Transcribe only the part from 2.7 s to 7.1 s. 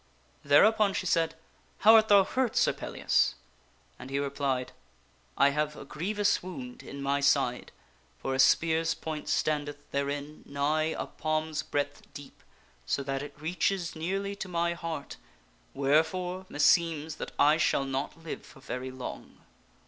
Pellias?" And he replied," I have a grievous wound in